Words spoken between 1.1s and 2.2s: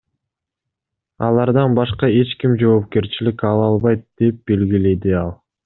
Алардан башка